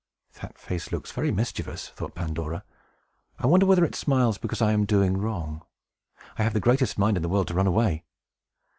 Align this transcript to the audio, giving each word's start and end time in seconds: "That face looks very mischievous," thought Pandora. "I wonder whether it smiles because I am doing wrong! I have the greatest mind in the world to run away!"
"That 0.41 0.57
face 0.57 0.91
looks 0.91 1.11
very 1.11 1.29
mischievous," 1.29 1.89
thought 1.89 2.15
Pandora. 2.15 2.63
"I 3.37 3.45
wonder 3.45 3.67
whether 3.67 3.85
it 3.85 3.93
smiles 3.93 4.39
because 4.39 4.59
I 4.59 4.71
am 4.71 4.83
doing 4.83 5.15
wrong! 5.15 5.61
I 6.39 6.41
have 6.41 6.53
the 6.53 6.59
greatest 6.59 6.97
mind 6.97 7.17
in 7.17 7.21
the 7.21 7.29
world 7.29 7.49
to 7.49 7.53
run 7.53 7.67
away!" 7.67 8.03